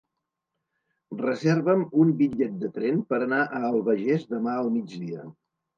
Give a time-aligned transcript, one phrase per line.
[1.19, 5.33] Reserva'm un bitllet de tren per anar a l'Albagés demà al migdia.